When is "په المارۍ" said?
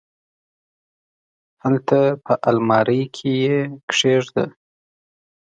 2.25-3.01